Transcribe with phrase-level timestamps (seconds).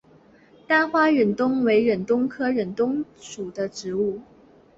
[0.65, 4.19] 单花忍冬为忍冬科忍冬属的植物。